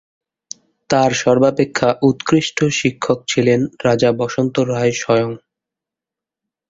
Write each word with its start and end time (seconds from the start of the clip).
তার 0.89 1.11
সর্বাপেক্ষা 1.21 1.89
উৎকৃষ্ট 2.01 2.57
শিক্ষক 2.79 3.19
ছিলেন 3.27 3.59
রাজা 3.85 4.09
বসন্ত 4.19 4.55
রায় 4.71 4.93
স্বয়ং। 4.93 5.29